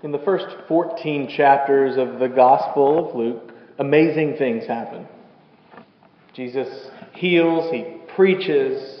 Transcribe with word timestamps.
In 0.00 0.12
the 0.12 0.18
first 0.20 0.46
14 0.68 1.28
chapters 1.36 1.96
of 1.96 2.20
the 2.20 2.28
Gospel 2.28 3.08
of 3.08 3.16
Luke, 3.16 3.52
amazing 3.80 4.36
things 4.36 4.64
happen. 4.64 5.08
Jesus 6.34 6.68
heals, 7.14 7.72
he 7.72 7.96
preaches, 8.14 9.00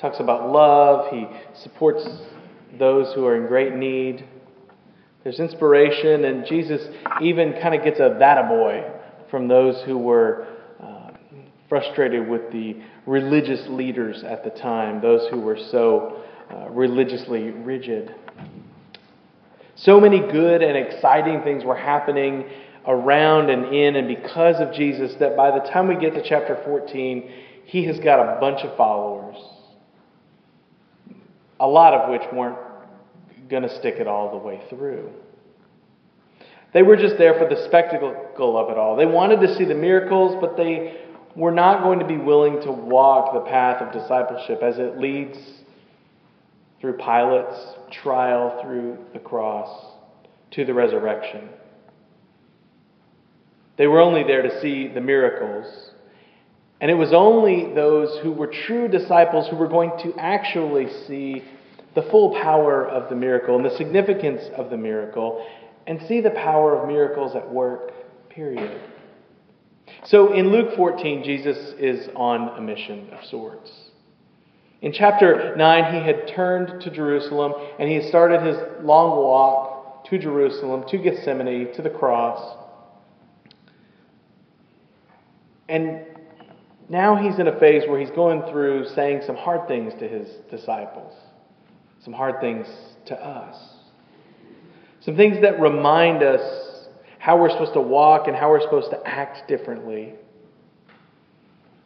talks 0.00 0.20
about 0.20 0.52
love, 0.52 1.12
he 1.12 1.26
supports 1.64 2.06
those 2.78 3.12
who 3.16 3.26
are 3.26 3.34
in 3.34 3.48
great 3.48 3.74
need. 3.74 4.24
There's 5.24 5.40
inspiration, 5.40 6.24
and 6.24 6.46
Jesus 6.46 6.82
even 7.20 7.54
kind 7.60 7.74
of 7.74 7.82
gets 7.82 7.98
a 7.98 8.16
that 8.20 8.48
boy 8.48 8.88
from 9.32 9.48
those 9.48 9.82
who 9.86 9.98
were 9.98 10.46
uh, 10.80 11.10
frustrated 11.68 12.28
with 12.28 12.52
the 12.52 12.80
religious 13.06 13.66
leaders 13.68 14.22
at 14.22 14.44
the 14.44 14.50
time, 14.50 15.02
those 15.02 15.28
who 15.32 15.40
were 15.40 15.58
so 15.72 16.22
uh, 16.48 16.68
religiously 16.70 17.50
rigid. 17.50 18.14
So 19.82 20.00
many 20.00 20.18
good 20.18 20.62
and 20.62 20.76
exciting 20.76 21.42
things 21.42 21.64
were 21.64 21.76
happening 21.76 22.44
around 22.86 23.50
and 23.50 23.72
in 23.74 23.96
and 23.96 24.08
because 24.08 24.56
of 24.60 24.72
Jesus 24.72 25.14
that 25.20 25.36
by 25.36 25.50
the 25.50 25.64
time 25.70 25.86
we 25.86 25.96
get 25.96 26.14
to 26.14 26.22
chapter 26.26 26.60
14, 26.64 27.30
he 27.64 27.84
has 27.84 28.00
got 28.00 28.18
a 28.18 28.40
bunch 28.40 28.60
of 28.62 28.76
followers, 28.76 29.36
a 31.60 31.66
lot 31.66 31.94
of 31.94 32.10
which 32.10 32.22
weren't 32.32 32.58
going 33.48 33.62
to 33.62 33.78
stick 33.78 33.96
it 33.98 34.08
all 34.08 34.30
the 34.30 34.44
way 34.44 34.60
through. 34.68 35.10
They 36.74 36.82
were 36.82 36.96
just 36.96 37.16
there 37.16 37.38
for 37.38 37.48
the 37.48 37.64
spectacle 37.66 38.58
of 38.58 38.70
it 38.70 38.78
all. 38.78 38.96
They 38.96 39.06
wanted 39.06 39.40
to 39.46 39.56
see 39.56 39.64
the 39.64 39.74
miracles, 39.74 40.36
but 40.40 40.56
they 40.56 41.00
were 41.36 41.52
not 41.52 41.82
going 41.82 41.98
to 42.00 42.06
be 42.06 42.16
willing 42.16 42.60
to 42.62 42.72
walk 42.72 43.32
the 43.32 43.48
path 43.48 43.80
of 43.80 43.92
discipleship 43.92 44.60
as 44.62 44.78
it 44.78 44.98
leads 44.98 45.38
through 46.80 46.94
Pilate's 46.94 47.76
trial, 47.90 48.60
through 48.62 48.98
the 49.12 49.18
cross, 49.18 49.68
to 50.52 50.64
the 50.64 50.74
resurrection. 50.74 51.48
They 53.76 53.86
were 53.86 54.00
only 54.00 54.24
there 54.24 54.42
to 54.42 54.60
see 54.60 54.88
the 54.88 55.00
miracles. 55.00 55.92
And 56.80 56.90
it 56.90 56.94
was 56.94 57.12
only 57.12 57.74
those 57.74 58.18
who 58.22 58.32
were 58.32 58.46
true 58.46 58.88
disciples 58.88 59.48
who 59.48 59.56
were 59.56 59.68
going 59.68 59.92
to 60.02 60.14
actually 60.18 60.88
see 61.06 61.44
the 61.94 62.02
full 62.02 62.34
power 62.40 62.86
of 62.86 63.08
the 63.08 63.16
miracle 63.16 63.56
and 63.56 63.64
the 63.64 63.76
significance 63.76 64.42
of 64.56 64.70
the 64.70 64.76
miracle 64.76 65.44
and 65.86 66.00
see 66.06 66.20
the 66.20 66.30
power 66.30 66.76
of 66.76 66.86
miracles 66.86 67.34
at 67.34 67.50
work, 67.50 67.92
period. 68.28 68.80
So 70.04 70.32
in 70.32 70.52
Luke 70.52 70.76
14, 70.76 71.24
Jesus 71.24 71.56
is 71.78 72.08
on 72.14 72.56
a 72.58 72.60
mission 72.60 73.08
of 73.10 73.24
sorts. 73.24 73.70
In 74.80 74.92
chapter 74.92 75.56
9, 75.56 75.94
he 75.94 76.00
had 76.06 76.28
turned 76.28 76.82
to 76.82 76.90
Jerusalem 76.90 77.52
and 77.78 77.88
he 77.88 77.96
had 77.96 78.04
started 78.04 78.42
his 78.42 78.56
long 78.82 79.16
walk 79.16 80.04
to 80.08 80.18
Jerusalem, 80.18 80.84
to 80.88 80.98
Gethsemane, 80.98 81.74
to 81.74 81.82
the 81.82 81.90
cross. 81.90 82.56
And 85.68 86.06
now 86.88 87.16
he's 87.16 87.38
in 87.38 87.48
a 87.48 87.58
phase 87.58 87.82
where 87.88 87.98
he's 88.00 88.10
going 88.10 88.42
through 88.50 88.86
saying 88.94 89.22
some 89.26 89.36
hard 89.36 89.66
things 89.66 89.92
to 89.98 90.08
his 90.08 90.28
disciples, 90.50 91.12
some 92.04 92.12
hard 92.12 92.40
things 92.40 92.66
to 93.06 93.14
us, 93.14 93.56
some 95.00 95.16
things 95.16 95.42
that 95.42 95.60
remind 95.60 96.22
us 96.22 96.86
how 97.18 97.36
we're 97.36 97.50
supposed 97.50 97.74
to 97.74 97.80
walk 97.80 98.28
and 98.28 98.36
how 98.36 98.48
we're 98.48 98.62
supposed 98.62 98.90
to 98.90 99.06
act 99.06 99.48
differently. 99.48 100.14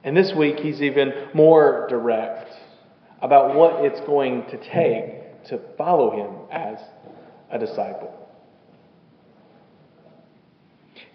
And 0.04 0.16
this 0.16 0.32
week, 0.36 0.58
he's 0.58 0.82
even 0.82 1.12
more 1.32 1.86
direct 1.88 2.51
about 3.22 3.54
what 3.54 3.84
it's 3.84 4.00
going 4.00 4.44
to 4.46 4.58
take 4.58 5.44
to 5.44 5.58
follow 5.78 6.10
him 6.10 6.34
as 6.50 6.78
a 7.50 7.58
disciple. 7.58 8.12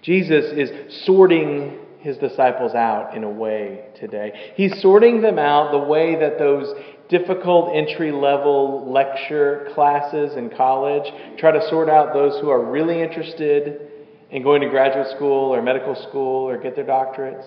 Jesus 0.01 0.45
is 0.45 1.05
sorting 1.05 1.79
his 1.99 2.17
disciples 2.17 2.73
out 2.73 3.15
in 3.15 3.23
a 3.25 3.29
way 3.29 3.85
today. 3.99 4.53
He's 4.55 4.81
sorting 4.81 5.21
them 5.21 5.37
out 5.37 5.71
the 5.71 5.79
way 5.79 6.15
that 6.19 6.39
those 6.39 6.73
difficult 7.09 7.75
entry 7.75 8.11
level 8.11 8.91
lecture 8.91 9.69
classes 9.73 10.37
in 10.37 10.49
college 10.49 11.11
try 11.37 11.51
to 11.51 11.67
sort 11.69 11.89
out 11.89 12.13
those 12.13 12.39
who 12.41 12.49
are 12.49 12.71
really 12.71 13.01
interested 13.01 13.91
in 14.29 14.43
going 14.43 14.61
to 14.61 14.69
graduate 14.69 15.07
school 15.15 15.53
or 15.53 15.61
medical 15.61 15.95
school 16.07 16.47
or 16.47 16.57
get 16.57 16.75
their 16.75 16.85
doctorates 16.85 17.45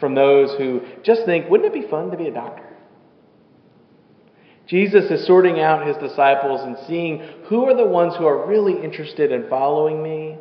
from 0.00 0.14
those 0.14 0.56
who 0.58 0.80
just 1.04 1.24
think, 1.26 1.48
wouldn't 1.50 1.72
it 1.72 1.82
be 1.82 1.88
fun 1.88 2.10
to 2.10 2.16
be 2.16 2.26
a 2.26 2.32
doctor? 2.32 2.69
Jesus 4.70 5.10
is 5.10 5.26
sorting 5.26 5.58
out 5.58 5.84
his 5.84 5.96
disciples 5.96 6.60
and 6.62 6.76
seeing 6.86 7.18
who 7.48 7.64
are 7.64 7.76
the 7.76 7.84
ones 7.84 8.14
who 8.14 8.24
are 8.24 8.46
really 8.46 8.80
interested 8.80 9.32
in 9.32 9.48
following 9.48 10.00
me 10.00 10.38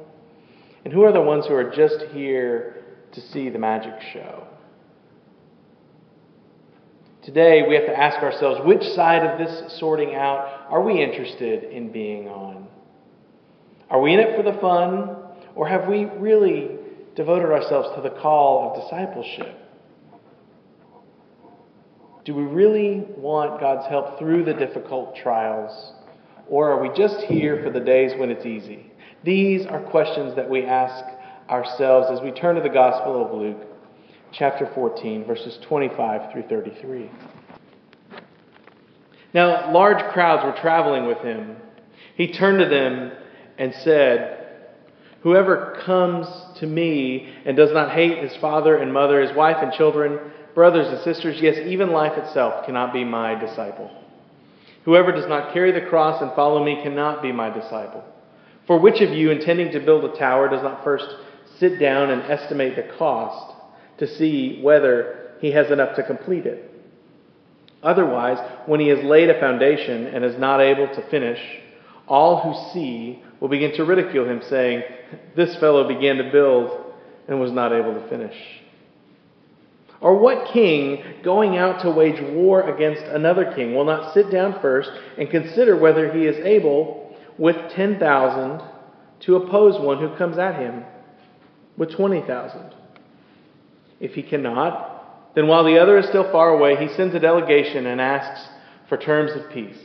and 0.85 0.93
who 0.93 1.01
are 1.01 1.11
the 1.11 1.19
ones 1.19 1.47
who 1.47 1.55
are 1.55 1.71
just 1.75 1.99
here 2.13 2.83
to 3.11 3.21
see 3.21 3.49
the 3.49 3.57
magic 3.57 3.95
show. 4.13 4.45
Today, 7.23 7.63
we 7.67 7.73
have 7.73 7.87
to 7.87 7.99
ask 7.99 8.21
ourselves 8.21 8.61
which 8.63 8.83
side 8.93 9.25
of 9.25 9.39
this 9.39 9.79
sorting 9.79 10.13
out 10.13 10.67
are 10.69 10.83
we 10.83 11.01
interested 11.01 11.63
in 11.63 11.91
being 11.91 12.27
on? 12.27 12.67
Are 13.89 13.99
we 13.99 14.13
in 14.13 14.19
it 14.19 14.37
for 14.37 14.43
the 14.43 14.59
fun, 14.59 15.17
or 15.55 15.67
have 15.67 15.87
we 15.87 16.05
really 16.05 16.77
devoted 17.15 17.51
ourselves 17.51 17.89
to 17.95 18.01
the 18.03 18.11
call 18.21 18.69
of 18.69 18.83
discipleship? 18.83 19.68
Do 22.29 22.35
we 22.35 22.43
really 22.43 23.07
want 23.17 23.59
God's 23.59 23.87
help 23.87 24.19
through 24.19 24.45
the 24.45 24.53
difficult 24.53 25.15
trials? 25.15 25.93
Or 26.47 26.69
are 26.69 26.79
we 26.79 26.95
just 26.95 27.21
here 27.21 27.59
for 27.63 27.71
the 27.71 27.79
days 27.79 28.11
when 28.19 28.29
it's 28.29 28.45
easy? 28.45 28.91
These 29.23 29.65
are 29.65 29.81
questions 29.81 30.35
that 30.35 30.47
we 30.47 30.63
ask 30.63 31.03
ourselves 31.49 32.09
as 32.11 32.21
we 32.21 32.29
turn 32.29 32.55
to 32.55 32.61
the 32.61 32.69
Gospel 32.69 33.25
of 33.25 33.33
Luke, 33.33 33.65
chapter 34.31 34.69
14, 34.75 35.25
verses 35.25 35.57
25 35.63 36.31
through 36.31 36.43
33. 36.43 37.09
Now, 39.33 39.73
large 39.73 40.13
crowds 40.13 40.43
were 40.45 40.61
traveling 40.61 41.07
with 41.07 41.21
him. 41.21 41.55
He 42.13 42.31
turned 42.31 42.59
to 42.59 42.69
them 42.69 43.11
and 43.57 43.73
said, 43.73 44.67
Whoever 45.21 45.81
comes 45.83 46.27
to 46.59 46.67
me 46.67 47.33
and 47.45 47.57
does 47.57 47.71
not 47.73 47.89
hate 47.91 48.19
his 48.19 48.39
father 48.39 48.77
and 48.77 48.93
mother, 48.93 49.19
his 49.19 49.35
wife 49.35 49.57
and 49.61 49.73
children, 49.73 50.19
brothers 50.59 50.89
and 50.89 51.01
sisters, 51.05 51.37
yes, 51.39 51.55
even 51.67 51.93
life 51.93 52.17
itself 52.17 52.65
cannot 52.65 52.91
be 52.91 53.05
my 53.05 53.33
disciple. 53.33 53.89
Whoever 54.83 55.13
does 55.13 55.29
not 55.29 55.53
carry 55.53 55.71
the 55.71 55.87
cross 55.87 56.21
and 56.21 56.33
follow 56.33 56.61
me 56.61 56.83
cannot 56.83 57.21
be 57.21 57.31
my 57.31 57.49
disciple. 57.49 58.03
For 58.67 58.77
which 58.77 58.99
of 58.99 59.11
you, 59.11 59.31
intending 59.31 59.71
to 59.71 59.79
build 59.79 60.03
a 60.03 60.17
tower, 60.17 60.49
does 60.49 60.61
not 60.61 60.83
first 60.83 61.07
sit 61.59 61.79
down 61.79 62.09
and 62.09 62.23
estimate 62.23 62.75
the 62.75 62.93
cost 62.97 63.55
to 63.99 64.17
see 64.17 64.59
whether 64.61 65.31
he 65.39 65.51
has 65.51 65.71
enough 65.71 65.95
to 65.95 66.03
complete 66.03 66.45
it? 66.45 66.69
Otherwise, 67.81 68.37
when 68.65 68.81
he 68.81 68.89
has 68.89 69.01
laid 69.01 69.29
a 69.29 69.39
foundation 69.39 70.07
and 70.07 70.25
is 70.25 70.37
not 70.37 70.59
able 70.59 70.93
to 70.93 71.09
finish, 71.09 71.39
all 72.05 72.41
who 72.41 72.73
see 72.73 73.23
will 73.39 73.47
begin 73.47 73.73
to 73.77 73.85
ridicule 73.85 74.27
him, 74.27 74.41
saying, 74.49 74.83
This 75.37 75.55
fellow 75.55 75.87
began 75.87 76.17
to 76.17 76.29
build 76.29 76.95
and 77.29 77.39
was 77.39 77.53
not 77.53 77.71
able 77.71 77.93
to 77.93 78.09
finish. 78.09 78.35
Or 80.01 80.17
what 80.17 80.53
king 80.53 81.03
going 81.23 81.57
out 81.57 81.81
to 81.81 81.91
wage 81.91 82.21
war 82.21 82.69
against 82.69 83.03
another 83.03 83.53
king 83.53 83.75
will 83.75 83.85
not 83.85 84.13
sit 84.13 84.31
down 84.31 84.59
first 84.61 84.89
and 85.17 85.29
consider 85.29 85.75
whether 85.75 86.13
he 86.13 86.25
is 86.25 86.37
able 86.45 87.17
with 87.37 87.55
10,000 87.71 88.61
to 89.21 89.35
oppose 89.35 89.79
one 89.79 89.99
who 89.99 90.15
comes 90.15 90.37
at 90.37 90.55
him 90.55 90.85
with 91.77 91.91
20,000? 91.91 92.73
If 93.99 94.13
he 94.13 94.23
cannot, 94.23 95.33
then 95.35 95.47
while 95.47 95.65
the 95.65 95.77
other 95.79 95.97
is 95.97 96.07
still 96.07 96.31
far 96.31 96.49
away, 96.49 96.77
he 96.77 96.93
sends 96.95 97.13
a 97.13 97.19
delegation 97.19 97.85
and 97.85 97.99
asks 97.99 98.47
for 98.87 98.97
terms 98.97 99.31
of 99.31 99.51
peace. 99.51 99.77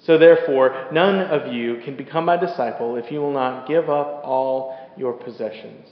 So 0.00 0.18
therefore, 0.18 0.88
none 0.92 1.20
of 1.20 1.52
you 1.52 1.80
can 1.84 1.96
become 1.96 2.24
my 2.24 2.36
disciple 2.36 2.96
if 2.96 3.10
you 3.10 3.20
will 3.20 3.32
not 3.32 3.68
give 3.68 3.88
up 3.88 4.22
all 4.24 4.76
your 4.96 5.12
possessions. 5.12 5.88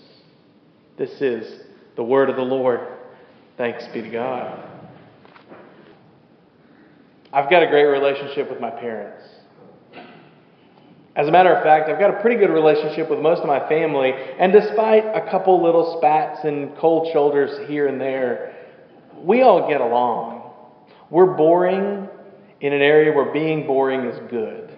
This 0.96 1.20
is 1.20 1.62
the 1.96 2.04
word 2.04 2.30
of 2.30 2.36
the 2.36 2.42
Lord. 2.42 2.80
Thanks 3.56 3.86
be 3.94 4.02
to 4.02 4.10
God. 4.10 4.68
I've 7.32 7.48
got 7.48 7.62
a 7.62 7.66
great 7.66 7.86
relationship 7.86 8.50
with 8.50 8.60
my 8.60 8.70
parents. 8.70 9.24
As 11.16 11.26
a 11.26 11.30
matter 11.30 11.54
of 11.54 11.62
fact, 11.62 11.88
I've 11.88 11.98
got 11.98 12.10
a 12.10 12.20
pretty 12.20 12.36
good 12.38 12.50
relationship 12.50 13.08
with 13.08 13.18
most 13.20 13.40
of 13.40 13.46
my 13.46 13.66
family, 13.68 14.12
and 14.38 14.52
despite 14.52 15.04
a 15.06 15.30
couple 15.30 15.62
little 15.62 15.96
spats 15.98 16.40
and 16.44 16.76
cold 16.76 17.08
shoulders 17.14 17.66
here 17.66 17.88
and 17.88 17.98
there, 17.98 18.54
we 19.22 19.40
all 19.40 19.66
get 19.66 19.80
along. 19.80 20.50
We're 21.08 21.34
boring 21.34 22.08
in 22.60 22.72
an 22.74 22.82
area 22.82 23.12
where 23.12 23.32
being 23.32 23.66
boring 23.66 24.04
is 24.04 24.30
good. 24.30 24.70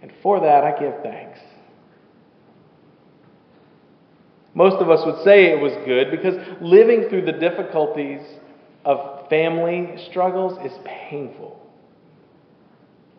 And 0.00 0.10
for 0.22 0.40
that, 0.40 0.64
I 0.64 0.78
give 0.78 0.94
thanks. 1.02 1.23
Most 4.54 4.80
of 4.80 4.88
us 4.88 5.04
would 5.04 5.24
say 5.24 5.46
it 5.46 5.60
was 5.60 5.72
good 5.84 6.10
because 6.10 6.36
living 6.60 7.08
through 7.08 7.24
the 7.26 7.32
difficulties 7.32 8.20
of 8.84 9.28
family 9.28 9.94
struggles 10.08 10.58
is 10.64 10.72
painful. 10.84 11.60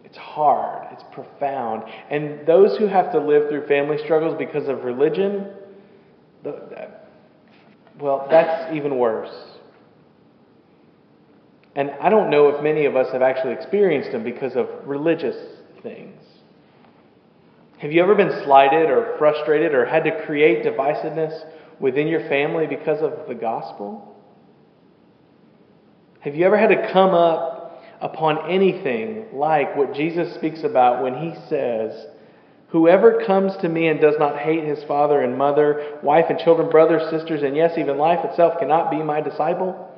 It's 0.04 0.18
hard, 0.18 0.88
it's 0.94 1.04
profound. 1.12 1.84
And 2.10 2.48
those 2.48 2.78
who 2.78 2.88
have 2.88 3.12
to 3.12 3.20
live 3.20 3.50
through 3.50 3.68
family 3.68 3.98
struggles 4.04 4.36
because 4.38 4.70
of 4.70 4.86
religion, 4.86 5.48
well, 8.00 8.28
that's 8.30 8.74
even 8.74 8.98
worse. 8.98 9.34
And 11.76 11.92
I 12.02 12.10
don't 12.10 12.30
know 12.30 12.48
if 12.48 12.64
many 12.64 12.86
of 12.86 12.96
us 12.96 13.12
have 13.12 13.22
actually 13.22 13.54
experienced 13.54 14.14
them 14.14 14.24
because 14.24 14.56
of 14.56 14.70
religious 14.86 15.36
things. 15.84 16.22
Have 17.80 17.92
you 17.92 18.02
ever 18.02 18.16
been 18.16 18.44
slighted 18.46 18.90
or 18.90 19.16
frustrated 19.18 19.74
or 19.74 19.86
had 19.86 20.06
to 20.06 20.26
create 20.26 20.66
divisiveness 20.66 21.46
within 21.80 22.08
your 22.08 22.22
family 22.30 22.68
because 22.68 23.02
of 23.02 23.28
the 23.28 23.36
gospel? 23.36 24.16
Have 26.22 26.36
you 26.36 26.46
ever 26.46 26.58
had 26.58 26.70
to 26.70 26.92
come 26.92 27.14
up 27.14 27.84
upon 28.02 28.50
anything 28.50 29.26
like 29.34 29.76
what 29.76 29.94
Jesus 29.94 30.34
speaks 30.36 30.64
about 30.64 31.04
when 31.04 31.16
he 31.16 31.36
says, 31.50 32.08
Whoever 32.70 33.24
comes 33.26 33.54
to 33.62 33.70
me 33.70 33.88
and 33.88 34.02
does 34.02 34.16
not 34.18 34.40
hate 34.40 34.64
his 34.64 34.84
father 34.86 35.22
and 35.22 35.38
mother, 35.38 36.00
wife 36.02 36.26
and 36.30 36.40
children, 36.40 36.70
brothers, 36.70 37.10
sisters, 37.10 37.44
and 37.44 37.56
yes, 37.56 37.78
even 37.78 37.98
life 37.98 38.26
itself 38.26 38.60
cannot 38.60 38.90
be 38.90 38.98
my 38.98 39.22
disciple? 39.22 39.92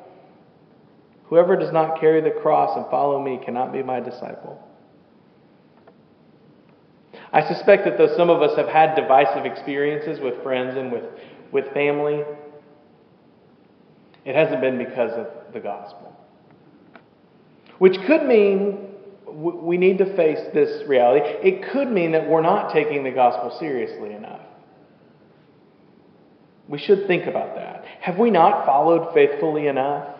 Whoever 1.25 1.55
does 1.55 1.73
not 1.73 1.99
carry 1.99 2.21
the 2.21 2.39
cross 2.41 2.77
and 2.77 2.85
follow 2.91 3.21
me 3.21 3.39
cannot 3.43 3.71
be 3.71 3.83
my 3.83 3.99
disciple. 3.99 4.61
I 7.37 7.47
suspect 7.47 7.85
that 7.85 7.99
though 7.99 8.17
some 8.17 8.31
of 8.31 8.41
us 8.41 8.57
have 8.57 8.67
had 8.67 8.95
divisive 8.95 9.45
experiences 9.45 10.19
with 10.19 10.41
friends 10.41 10.75
and 10.75 10.91
with, 10.91 11.03
with 11.51 11.71
family, 11.71 12.23
it 14.25 14.35
hasn't 14.35 14.59
been 14.59 14.79
because 14.79 15.11
of 15.11 15.53
the 15.53 15.59
gospel. 15.59 16.17
Which 17.77 17.95
could 18.07 18.25
mean 18.25 18.87
we 19.27 19.77
need 19.77 19.99
to 19.99 20.15
face 20.15 20.39
this 20.55 20.87
reality. 20.87 21.27
It 21.47 21.71
could 21.71 21.91
mean 21.91 22.13
that 22.13 22.27
we're 22.27 22.41
not 22.41 22.73
taking 22.73 23.03
the 23.03 23.11
gospel 23.11 23.55
seriously 23.59 24.13
enough. 24.13 24.41
We 26.67 26.79
should 26.79 27.05
think 27.05 27.27
about 27.27 27.53
that. 27.53 27.85
Have 28.01 28.17
we 28.17 28.31
not 28.31 28.65
followed 28.65 29.13
faithfully 29.13 29.67
enough? 29.67 30.15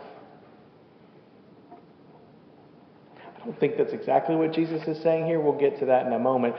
I 3.25 3.39
don't 3.43 3.59
think 3.59 3.75
that's 3.75 3.93
exactly 3.93 4.35
what 4.35 4.53
Jesus 4.53 4.87
is 4.87 5.01
saying 5.01 5.25
here. 5.25 5.39
We'll 5.39 5.57
get 5.57 5.79
to 5.79 5.87
that 5.87 6.05
in 6.05 6.13
a 6.13 6.19
moment. 6.19 6.53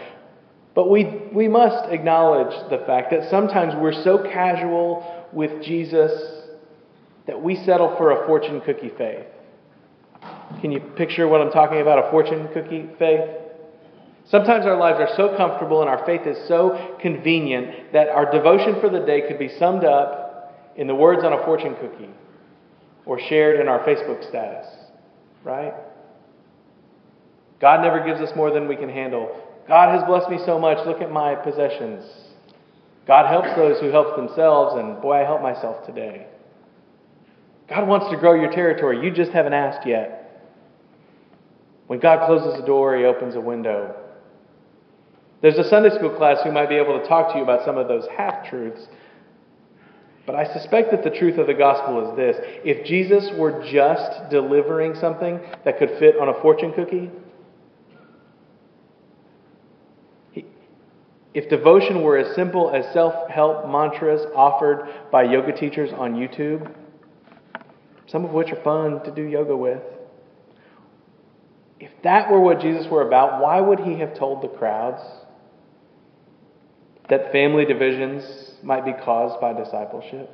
But 0.79 0.91
we, 0.91 1.07
we 1.33 1.49
must 1.49 1.91
acknowledge 1.93 2.55
the 2.71 2.79
fact 2.87 3.11
that 3.11 3.29
sometimes 3.31 3.75
we're 3.75 4.01
so 4.05 4.19
casual 4.19 5.27
with 5.33 5.61
Jesus 5.61 6.13
that 7.27 7.43
we 7.43 7.57
settle 7.65 7.97
for 7.97 8.13
a 8.13 8.27
fortune 8.29 8.61
cookie 8.61 8.93
faith. 8.97 9.27
Can 10.61 10.71
you 10.71 10.79
picture 10.79 11.27
what 11.27 11.41
I'm 11.41 11.51
talking 11.51 11.81
about? 11.81 12.07
A 12.07 12.11
fortune 12.13 12.47
cookie 12.55 12.89
faith? 12.97 13.29
Sometimes 14.27 14.67
our 14.67 14.77
lives 14.77 15.01
are 15.01 15.09
so 15.17 15.37
comfortable 15.37 15.81
and 15.81 15.91
our 15.91 16.07
faith 16.07 16.29
is 16.29 16.47
so 16.47 16.97
convenient 17.03 17.93
that 17.93 18.09
our 18.11 18.31
devotion 18.31 18.81
for 18.81 18.89
the 18.89 19.01
day 19.01 19.23
could 19.27 19.41
be 19.41 19.49
summed 19.59 19.83
up 19.83 20.73
in 20.77 20.87
the 20.87 20.95
words 20.95 21.25
on 21.25 21.33
a 21.33 21.45
fortune 21.45 21.75
cookie 21.81 22.11
or 23.05 23.19
shared 23.19 23.59
in 23.59 23.67
our 23.67 23.81
Facebook 23.81 24.23
status, 24.29 24.69
right? 25.43 25.75
God 27.61 27.83
never 27.83 27.99
gives 28.07 28.21
us 28.21 28.31
more 28.37 28.53
than 28.53 28.69
we 28.69 28.77
can 28.77 28.89
handle. 28.89 29.48
God 29.69 29.95
has 29.95 30.03
blessed 30.05 30.31
me 30.31 30.39
so 30.47 30.59
much. 30.59 30.85
Look 30.87 31.03
at 31.03 31.13
my 31.13 31.35
possessions. 31.35 32.05
God 33.07 33.29
helps 33.29 33.55
those 33.55 33.81
who 33.81 33.89
help 33.89 34.17
themselves, 34.17 34.79
and 34.79 35.01
boy, 35.01 35.15
I 35.15 35.25
help 35.25 35.43
myself 35.43 35.85
today. 35.87 36.27
God 37.69 37.87
wants 37.87 38.11
to 38.11 38.17
grow 38.17 38.35
your 38.35 38.51
territory. 38.51 39.05
You 39.05 39.11
just 39.11 39.31
haven't 39.33 39.53
asked 39.53 39.87
yet. 39.87 40.25
When 41.87 42.01
God 42.01 42.27
closes 42.27 42.63
a 42.63 42.67
door, 42.67 42.97
He 42.97 43.05
opens 43.05 43.35
a 43.35 43.41
window. 43.41 43.95
There's 45.43 45.59
a 45.59 45.69
Sunday 45.69 45.91
school 45.97 46.17
class 46.17 46.39
who 46.43 46.51
might 46.51 46.69
be 46.69 46.77
able 46.77 46.99
to 46.99 47.07
talk 47.07 47.33
to 47.33 47.39
you 47.39 47.45
about 47.45 47.65
some 47.65 47.79
of 47.79 47.89
those 47.89 48.07
half 48.17 48.49
truths. 48.49 48.89
But 50.27 50.35
I 50.35 50.53
suspect 50.53 50.91
that 50.91 51.05
the 51.05 51.17
truth 51.17 51.39
of 51.39 51.47
the 51.47 51.55
gospel 51.55 52.11
is 52.11 52.17
this 52.17 52.37
if 52.65 52.87
Jesus 52.87 53.31
were 53.39 53.65
just 53.71 54.31
delivering 54.31 54.95
something 54.97 55.41
that 55.65 55.79
could 55.79 55.91
fit 55.99 56.17
on 56.19 56.29
a 56.29 56.41
fortune 56.43 56.73
cookie, 56.75 57.11
If 61.39 61.49
devotion 61.49 62.03
were 62.03 62.19
as 62.19 62.35
simple 62.35 62.73
as 62.75 62.93
self 62.93 63.31
help 63.31 63.69
mantras 63.69 64.27
offered 64.35 64.89
by 65.13 65.23
yoga 65.23 65.53
teachers 65.53 65.91
on 65.97 66.15
YouTube, 66.15 66.69
some 68.09 68.25
of 68.25 68.33
which 68.33 68.51
are 68.51 68.61
fun 68.65 69.05
to 69.05 69.15
do 69.15 69.23
yoga 69.23 69.57
with, 69.57 69.81
if 71.79 71.93
that 72.03 72.29
were 72.29 72.41
what 72.41 72.61
Jesus 72.61 72.89
were 72.91 73.07
about, 73.07 73.41
why 73.41 73.61
would 73.61 73.79
he 73.79 74.01
have 74.01 74.19
told 74.19 74.43
the 74.43 74.49
crowds 74.49 75.01
that 77.09 77.31
family 77.31 77.65
divisions 77.65 78.55
might 78.65 78.85
be 78.85 78.93
caused 79.05 79.41
by 79.41 79.53
discipleship? 79.53 80.29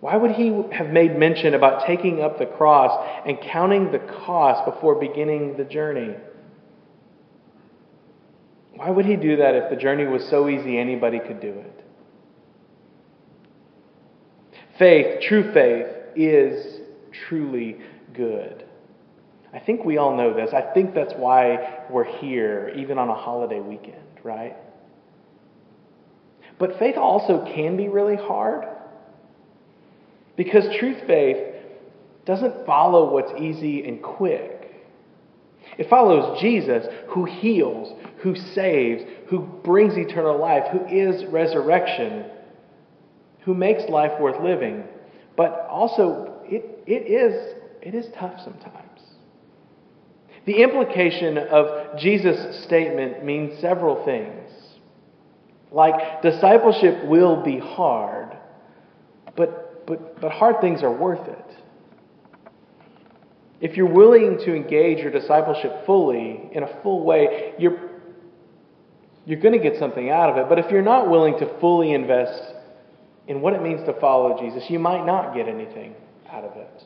Why 0.00 0.16
would 0.16 0.32
he 0.32 0.64
have 0.72 0.88
made 0.88 1.16
mention 1.16 1.54
about 1.54 1.86
taking 1.86 2.22
up 2.22 2.40
the 2.40 2.46
cross 2.46 3.22
and 3.24 3.38
counting 3.40 3.92
the 3.92 4.00
cost 4.00 4.64
before 4.68 4.96
beginning 4.96 5.56
the 5.56 5.64
journey? 5.64 6.16
Why 8.78 8.90
would 8.90 9.06
he 9.06 9.16
do 9.16 9.38
that 9.38 9.56
if 9.56 9.70
the 9.70 9.76
journey 9.76 10.06
was 10.06 10.24
so 10.30 10.48
easy 10.48 10.78
anybody 10.78 11.18
could 11.18 11.40
do 11.40 11.48
it? 11.48 11.84
Faith, 14.78 15.20
true 15.22 15.52
faith, 15.52 15.88
is 16.14 16.80
truly 17.26 17.78
good. 18.14 18.64
I 19.52 19.58
think 19.58 19.84
we 19.84 19.98
all 19.98 20.16
know 20.16 20.32
this. 20.32 20.54
I 20.54 20.60
think 20.74 20.94
that's 20.94 21.12
why 21.14 21.86
we're 21.90 22.04
here, 22.04 22.72
even 22.76 22.98
on 22.98 23.08
a 23.08 23.16
holiday 23.16 23.58
weekend, 23.58 24.20
right? 24.22 24.56
But 26.60 26.78
faith 26.78 26.96
also 26.96 27.44
can 27.52 27.76
be 27.76 27.88
really 27.88 28.14
hard 28.14 28.64
because 30.36 30.64
truth 30.78 30.98
faith 31.08 31.38
doesn't 32.26 32.64
follow 32.64 33.12
what's 33.12 33.32
easy 33.40 33.84
and 33.88 34.00
quick. 34.00 34.57
It 35.78 35.88
follows 35.88 36.40
Jesus 36.40 36.86
who 37.08 37.24
heals, 37.24 37.96
who 38.18 38.34
saves, 38.34 39.04
who 39.28 39.40
brings 39.40 39.96
eternal 39.96 40.38
life, 40.38 40.64
who 40.72 40.84
is 40.86 41.24
resurrection, 41.26 42.24
who 43.42 43.54
makes 43.54 43.88
life 43.88 44.20
worth 44.20 44.42
living. 44.42 44.82
But 45.36 45.68
also, 45.70 46.42
it, 46.44 46.82
it, 46.86 47.06
is, 47.08 47.54
it 47.80 47.94
is 47.94 48.06
tough 48.18 48.40
sometimes. 48.42 48.84
The 50.46 50.62
implication 50.62 51.38
of 51.38 51.98
Jesus' 51.98 52.64
statement 52.64 53.24
means 53.24 53.60
several 53.60 54.04
things. 54.04 54.50
Like, 55.70 56.22
discipleship 56.22 57.04
will 57.06 57.42
be 57.44 57.58
hard, 57.58 58.36
but, 59.36 59.86
but, 59.86 60.20
but 60.20 60.32
hard 60.32 60.60
things 60.60 60.82
are 60.82 60.92
worth 60.92 61.28
it. 61.28 61.56
If 63.60 63.76
you're 63.76 63.92
willing 63.92 64.38
to 64.44 64.54
engage 64.54 64.98
your 64.98 65.10
discipleship 65.10 65.84
fully, 65.84 66.48
in 66.52 66.62
a 66.62 66.82
full 66.82 67.04
way, 67.04 67.54
you're, 67.58 67.90
you're 69.26 69.40
going 69.40 69.54
to 69.54 69.62
get 69.62 69.78
something 69.78 70.10
out 70.10 70.30
of 70.30 70.36
it. 70.36 70.48
But 70.48 70.58
if 70.58 70.70
you're 70.70 70.82
not 70.82 71.10
willing 71.10 71.38
to 71.40 71.58
fully 71.58 71.92
invest 71.92 72.54
in 73.26 73.40
what 73.40 73.54
it 73.54 73.62
means 73.62 73.84
to 73.86 73.98
follow 74.00 74.38
Jesus, 74.38 74.64
you 74.70 74.78
might 74.78 75.04
not 75.04 75.34
get 75.34 75.48
anything 75.48 75.94
out 76.30 76.44
of 76.44 76.56
it. 76.56 76.84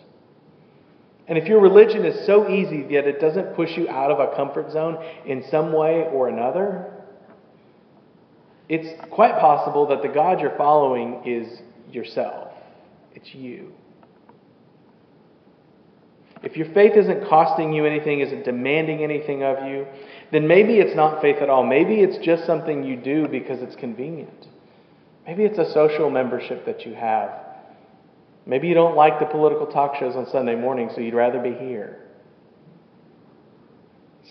And 1.29 1.38
if 1.38 1.47
your 1.47 1.61
religion 1.61 2.05
is 2.05 2.26
so 2.26 2.49
easy 2.49 2.83
that 2.95 3.07
it 3.07 3.21
doesn't 3.21 3.55
push 3.55 3.76
you 3.76 3.88
out 3.88 4.11
of 4.11 4.19
a 4.19 4.35
comfort 4.35 4.73
zone 4.73 5.02
in 5.25 5.45
some 5.50 5.73
way 5.73 6.09
or 6.11 6.29
another, 6.29 6.91
it's 8.69 8.88
quite 9.11 9.38
possible 9.38 9.87
that 9.88 10.02
the 10.02 10.09
God 10.09 10.41
you're 10.41 10.57
following 10.57 11.23
is 11.26 11.61
yourself. 11.93 12.52
It's 13.14 13.35
you. 13.35 13.73
If 16.43 16.57
your 16.57 16.67
faith 16.73 16.93
isn't 16.97 17.29
costing 17.29 17.73
you 17.73 17.87
anything, 17.87 18.21
isn't 18.21 18.45
demanding 18.45 19.05
anything 19.05 19.45
of 19.45 19.65
you, 19.65 19.87
then 20.33 20.49
maybe 20.49 20.79
it's 20.79 20.97
not 20.97 21.23
faith 21.23 21.37
at 21.41 21.49
all. 21.49 21.65
Maybe 21.65 22.01
it's 22.01 22.19
just 22.25 22.47
something 22.47 22.83
you 22.83 22.97
do 22.97 23.29
because 23.29 23.63
it's 23.63 23.77
convenient. 23.77 24.49
Maybe 25.25 25.45
it's 25.45 25.59
a 25.59 25.73
social 25.73 26.11
membership 26.11 26.67
that 26.67 26.85
you 26.85 26.95
have. 26.95 27.31
Maybe 28.45 28.67
you 28.67 28.75
don't 28.75 28.97
like 28.97 29.21
the 29.21 29.27
political 29.27 29.67
talk 29.67 29.95
shows 30.01 30.17
on 30.17 30.27
Sunday 30.33 30.57
morning, 30.57 30.91
so 30.93 31.01
you'd 31.01 31.15
rather 31.15 31.39
be 31.39 31.53
here. 31.53 31.99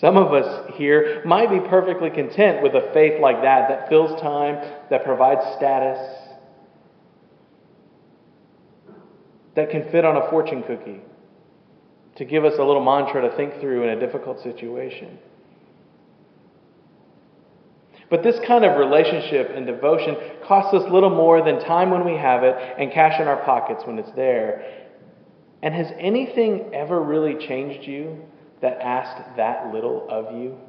Some 0.02 0.18
of 0.18 0.34
us 0.34 0.72
here 0.76 1.22
might 1.26 1.50
be 1.50 1.60
perfectly 1.70 2.10
content 2.10 2.62
with 2.62 2.74
a 2.74 2.92
faith 2.94 3.22
like 3.22 3.42
that, 3.42 3.70
that 3.70 3.88
fills 3.88 4.20
time, 4.20 4.56
that 4.90 5.06
provides 5.06 5.42
status, 5.56 6.00
that 9.56 9.70
can 9.70 9.90
fit 9.92 10.04
on 10.04 10.18
a 10.18 10.30
fortune 10.30 10.64
cookie 10.64 11.02
to 12.22 12.26
give 12.26 12.46
us 12.46 12.54
a 12.60 12.64
little 12.64 12.86
mantra 12.86 13.28
to 13.28 13.36
think 13.36 13.60
through 13.60 13.82
in 13.82 13.90
a 13.98 14.00
difficult 14.00 14.40
situation. 14.44 15.18
But 18.12 18.22
this 18.22 18.40
kind 18.46 18.64
of 18.64 18.78
relationship 18.78 19.50
and 19.56 19.66
devotion 19.66 20.16
costs 20.46 20.72
us 20.76 20.84
little 20.92 21.10
more 21.10 21.44
than 21.44 21.60
time 21.62 21.90
when 21.90 22.06
we 22.06 22.16
have 22.18 22.44
it 22.44 22.56
and 22.78 22.92
cash 22.92 23.20
in 23.20 23.28
our 23.28 23.44
pockets 23.44 23.82
when 23.88 23.98
it's 23.98 24.12
there. 24.12 24.86
And 25.64 25.74
has 25.74 25.88
anything 26.00 26.70
ever 26.76 27.02
really 27.02 27.44
changed 27.48 27.88
you 27.88 28.24
that 28.62 28.80
asked 28.82 29.36
that 29.38 29.74
little 29.74 30.08
of 30.08 30.36
you? 30.36 30.60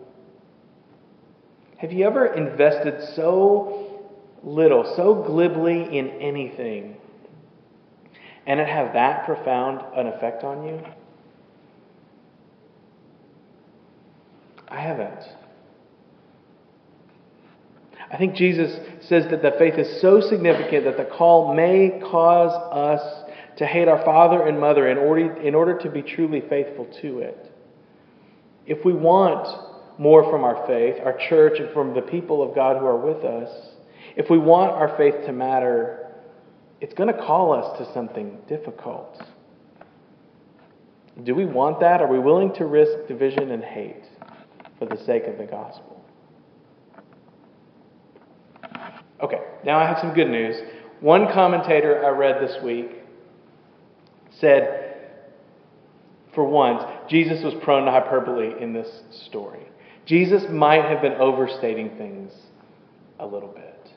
Have 1.77 1.93
you 1.93 2.07
ever 2.07 2.33
invested 2.33 3.15
so 3.15 4.09
little, 4.43 4.91
so 4.97 5.23
glibly 5.23 5.99
in 5.99 6.09
anything, 6.13 6.97
and 8.47 8.59
it 8.59 8.67
have 8.67 8.95
that 8.95 9.27
profound 9.27 9.83
an 9.95 10.07
effect 10.07 10.45
on 10.45 10.67
you? 10.67 10.83
I 14.73 14.81
haven't. 14.81 15.21
I 18.11 18.17
think 18.17 18.35
Jesus 18.35 18.75
says 19.07 19.27
that 19.31 19.43
the 19.43 19.53
faith 19.59 19.75
is 19.75 20.01
so 20.01 20.21
significant 20.21 20.85
that 20.85 20.97
the 20.97 21.05
call 21.05 21.55
may 21.55 22.01
cause 22.11 22.53
us 22.73 23.31
to 23.59 23.67
hate 23.67 23.87
our 23.87 24.03
father 24.03 24.47
and 24.47 24.59
mother 24.59 24.89
in 24.89 24.97
order, 24.97 25.37
in 25.43 25.55
order 25.55 25.79
to 25.79 25.91
be 25.91 26.01
truly 26.01 26.43
faithful 26.49 26.87
to 27.03 27.19
it. 27.19 27.53
If 28.67 28.83
we 28.85 28.95
want 28.95 29.47
more 29.99 30.31
from 30.31 30.43
our 30.43 30.67
faith, 30.67 30.97
our 31.05 31.19
church, 31.29 31.59
and 31.59 31.71
from 31.73 31.95
the 31.95 32.03
people 32.03 32.43
of 32.43 32.55
God 32.55 32.79
who 32.79 32.87
are 32.87 32.97
with 32.97 33.25
us, 33.25 33.51
if 34.17 34.31
we 34.31 34.39
want 34.39 34.73
our 34.73 34.97
faith 34.97 35.27
to 35.27 35.33
matter, 35.33 36.07
it's 36.81 36.95
going 36.95 37.15
to 37.15 37.21
call 37.21 37.53
us 37.53 37.79
to 37.79 37.93
something 37.93 38.39
difficult. 38.49 39.23
Do 41.23 41.35
we 41.35 41.45
want 41.45 41.81
that? 41.81 42.01
Are 42.01 42.11
we 42.11 42.19
willing 42.19 42.55
to 42.55 42.65
risk 42.65 43.07
division 43.07 43.51
and 43.51 43.63
hate 43.63 44.05
for 44.83 44.97
the 44.97 45.05
sake 45.05 45.25
of 45.25 45.39
the 45.39 45.45
gospel? 45.45 46.05
Okay, 49.23 49.39
now 49.65 49.79
I 49.79 49.87
have 49.87 49.99
some 50.01 50.13
good 50.13 50.29
news. 50.29 50.57
One 51.01 51.33
commentator 51.33 52.05
I 52.05 52.09
read 52.09 52.43
this 52.43 52.61
week 52.65 52.91
said, 54.41 54.97
for 56.35 56.45
once, 56.45 56.83
Jesus 57.09 57.45
was 57.45 57.55
prone 57.63 57.85
to 57.85 57.93
hyperbole 57.93 58.61
in 58.61 58.73
this 58.73 58.89
story. 59.27 59.67
Jesus 60.07 60.43
might 60.51 60.85
have 60.85 61.01
been 61.01 61.15
overstating 61.15 61.97
things 61.97 62.33
a 63.21 63.27
little 63.27 63.51
bit. 63.51 63.89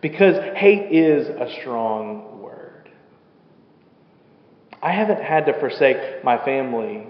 Because 0.00 0.34
hate 0.56 0.90
is 0.90 1.28
a 1.28 1.60
strong 1.60 2.40
word. 2.42 2.90
I 4.82 4.90
haven't 4.90 5.22
had 5.22 5.46
to 5.46 5.60
forsake 5.60 6.24
my 6.24 6.42
family 6.44 7.06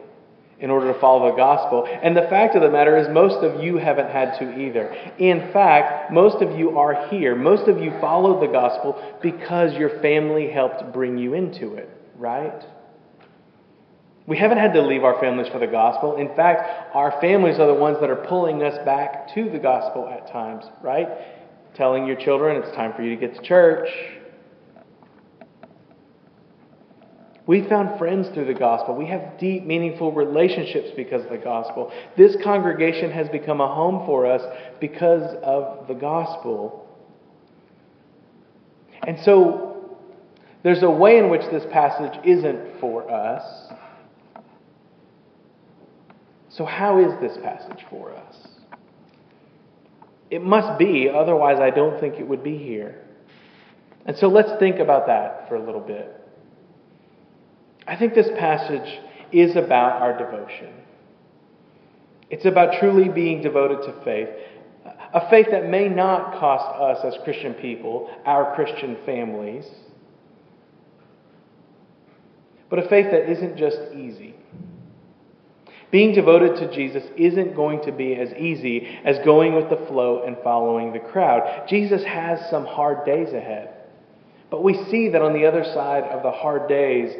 in 0.60 0.70
order 0.70 0.92
to 0.92 1.00
follow 1.00 1.30
the 1.30 1.36
gospel. 1.36 1.88
And 2.02 2.16
the 2.16 2.26
fact 2.28 2.54
of 2.54 2.62
the 2.62 2.70
matter 2.70 2.96
is, 2.96 3.08
most 3.08 3.42
of 3.42 3.62
you 3.62 3.76
haven't 3.76 4.10
had 4.10 4.38
to 4.38 4.60
either. 4.60 4.94
In 5.18 5.52
fact, 5.52 6.12
most 6.12 6.42
of 6.42 6.58
you 6.58 6.78
are 6.78 7.08
here. 7.08 7.34
Most 7.34 7.68
of 7.68 7.78
you 7.78 7.92
followed 8.00 8.42
the 8.42 8.52
gospel 8.52 9.02
because 9.22 9.74
your 9.74 10.00
family 10.00 10.50
helped 10.50 10.92
bring 10.92 11.16
you 11.16 11.34
into 11.34 11.74
it, 11.74 11.88
right? 12.16 12.62
We 14.26 14.36
haven't 14.36 14.58
had 14.58 14.74
to 14.74 14.82
leave 14.82 15.02
our 15.02 15.18
families 15.18 15.48
for 15.50 15.58
the 15.58 15.66
gospel. 15.66 16.16
In 16.16 16.28
fact, 16.36 16.94
our 16.94 17.20
families 17.20 17.58
are 17.58 17.66
the 17.66 17.74
ones 17.74 17.96
that 18.00 18.10
are 18.10 18.26
pulling 18.28 18.62
us 18.62 18.78
back 18.84 19.34
to 19.34 19.50
the 19.50 19.58
gospel 19.58 20.08
at 20.08 20.30
times, 20.30 20.64
right? 20.82 21.08
Telling 21.74 22.06
your 22.06 22.16
children 22.16 22.62
it's 22.62 22.74
time 22.76 22.92
for 22.94 23.02
you 23.02 23.16
to 23.16 23.20
get 23.20 23.34
to 23.34 23.42
church. 23.42 23.88
We 27.50 27.68
found 27.68 27.98
friends 27.98 28.28
through 28.28 28.44
the 28.44 28.54
gospel. 28.54 28.94
We 28.94 29.06
have 29.06 29.36
deep, 29.40 29.64
meaningful 29.64 30.12
relationships 30.12 30.90
because 30.94 31.24
of 31.24 31.30
the 31.30 31.36
gospel. 31.36 31.90
This 32.16 32.36
congregation 32.44 33.10
has 33.10 33.28
become 33.28 33.60
a 33.60 33.66
home 33.66 34.06
for 34.06 34.24
us 34.24 34.40
because 34.80 35.36
of 35.42 35.88
the 35.88 35.94
gospel. 35.94 36.86
And 39.04 39.18
so, 39.24 39.98
there's 40.62 40.84
a 40.84 40.90
way 40.92 41.18
in 41.18 41.28
which 41.28 41.40
this 41.50 41.64
passage 41.72 42.20
isn't 42.24 42.78
for 42.80 43.10
us. 43.10 43.42
So, 46.50 46.64
how 46.64 47.00
is 47.00 47.20
this 47.20 47.36
passage 47.42 47.84
for 47.90 48.14
us? 48.14 48.36
It 50.30 50.40
must 50.40 50.78
be, 50.78 51.10
otherwise, 51.12 51.58
I 51.58 51.70
don't 51.70 51.98
think 51.98 52.14
it 52.14 52.28
would 52.28 52.44
be 52.44 52.56
here. 52.56 53.04
And 54.06 54.16
so, 54.16 54.28
let's 54.28 54.52
think 54.60 54.78
about 54.78 55.08
that 55.08 55.48
for 55.48 55.56
a 55.56 55.66
little 55.66 55.80
bit. 55.80 56.19
I 57.90 57.96
think 57.96 58.14
this 58.14 58.30
passage 58.38 59.00
is 59.32 59.56
about 59.56 60.00
our 60.00 60.16
devotion. 60.16 60.72
It's 62.30 62.44
about 62.44 62.78
truly 62.78 63.08
being 63.08 63.42
devoted 63.42 63.82
to 63.82 64.04
faith. 64.04 64.28
A 65.12 65.28
faith 65.28 65.48
that 65.50 65.68
may 65.68 65.88
not 65.88 66.38
cost 66.38 66.80
us 66.80 67.12
as 67.12 67.20
Christian 67.24 67.52
people, 67.54 68.08
our 68.24 68.54
Christian 68.54 68.96
families, 69.04 69.66
but 72.68 72.78
a 72.78 72.88
faith 72.88 73.06
that 73.10 73.28
isn't 73.28 73.56
just 73.56 73.78
easy. 73.92 74.36
Being 75.90 76.14
devoted 76.14 76.60
to 76.60 76.72
Jesus 76.72 77.02
isn't 77.16 77.56
going 77.56 77.82
to 77.82 77.90
be 77.90 78.14
as 78.14 78.32
easy 78.34 78.86
as 79.04 79.18
going 79.24 79.56
with 79.56 79.68
the 79.68 79.84
flow 79.88 80.22
and 80.24 80.36
following 80.44 80.92
the 80.92 81.00
crowd. 81.00 81.66
Jesus 81.68 82.04
has 82.04 82.38
some 82.50 82.66
hard 82.66 83.04
days 83.04 83.32
ahead. 83.32 83.74
But 84.48 84.62
we 84.62 84.74
see 84.90 85.08
that 85.08 85.22
on 85.22 85.32
the 85.32 85.46
other 85.46 85.64
side 85.64 86.04
of 86.04 86.22
the 86.22 86.30
hard 86.30 86.68
days, 86.68 87.12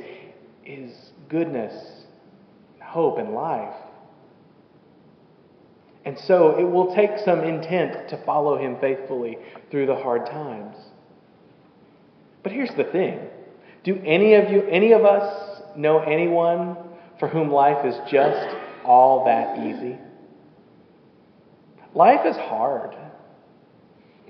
is 0.71 1.13
goodness, 1.29 2.05
hope, 2.83 3.19
and 3.19 3.33
life. 3.33 3.75
And 6.05 6.19
so 6.19 6.59
it 6.59 6.65
will 6.65 6.95
take 6.95 7.11
some 7.25 7.41
intent 7.41 8.09
to 8.11 8.25
follow 8.25 8.57
him 8.59 8.79
faithfully 8.81 9.39
through 9.71 9.87
the 9.87 9.97
hard 9.97 10.27
times. 10.27 10.77
But 12.43 12.53
here's 12.53 12.75
the 12.77 12.85
thing 12.85 13.21
do 13.85 14.01
any 14.05 14.35
of 14.35 14.51
you, 14.51 14.63
any 14.63 14.93
of 14.93 15.05
us, 15.05 15.63
know 15.77 15.99
anyone 16.01 16.77
for 17.19 17.29
whom 17.29 17.51
life 17.51 17.85
is 17.85 17.95
just 18.11 18.57
all 18.85 19.25
that 19.27 19.59
easy? 19.59 19.99
Life 21.95 22.27
is 22.27 22.37
hard. 22.37 22.97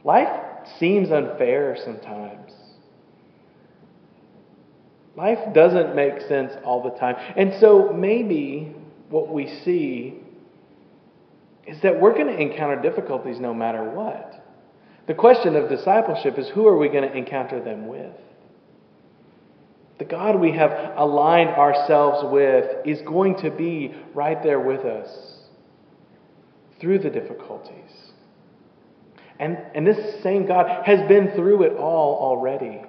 Life 0.02 0.28
seems 0.78 1.10
unfair 1.10 1.76
sometimes. 1.84 2.49
Life 5.20 5.52
doesn't 5.52 5.94
make 5.94 6.18
sense 6.28 6.50
all 6.64 6.82
the 6.82 6.98
time. 6.98 7.14
And 7.36 7.52
so 7.60 7.92
maybe 7.92 8.74
what 9.10 9.28
we 9.28 9.54
see 9.66 10.14
is 11.66 11.78
that 11.82 12.00
we're 12.00 12.14
going 12.14 12.28
to 12.28 12.40
encounter 12.40 12.80
difficulties 12.80 13.38
no 13.38 13.52
matter 13.52 13.84
what. 13.84 14.42
The 15.06 15.12
question 15.12 15.56
of 15.56 15.68
discipleship 15.68 16.38
is 16.38 16.48
who 16.48 16.66
are 16.66 16.78
we 16.78 16.88
going 16.88 17.06
to 17.06 17.14
encounter 17.14 17.62
them 17.62 17.86
with? 17.86 18.14
The 19.98 20.06
God 20.06 20.40
we 20.40 20.52
have 20.52 20.94
aligned 20.96 21.50
ourselves 21.50 22.26
with 22.32 22.86
is 22.86 23.02
going 23.02 23.36
to 23.42 23.50
be 23.50 23.94
right 24.14 24.42
there 24.42 24.60
with 24.60 24.86
us 24.86 25.10
through 26.80 27.00
the 27.00 27.10
difficulties. 27.10 27.92
And, 29.38 29.58
and 29.74 29.86
this 29.86 30.22
same 30.22 30.46
God 30.46 30.86
has 30.86 31.06
been 31.08 31.32
through 31.32 31.64
it 31.64 31.76
all 31.76 32.14
already. 32.14 32.80